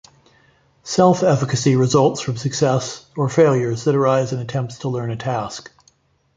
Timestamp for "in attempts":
4.33-4.79